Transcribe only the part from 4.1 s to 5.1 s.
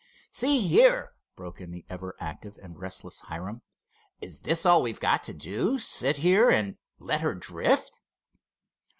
"is this all we've